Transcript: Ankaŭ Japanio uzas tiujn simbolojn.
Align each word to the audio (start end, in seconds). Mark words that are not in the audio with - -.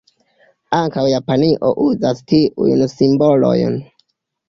Ankaŭ 0.77 1.03
Japanio 1.09 1.71
uzas 1.85 2.25
tiujn 2.35 2.85
simbolojn. 2.97 3.83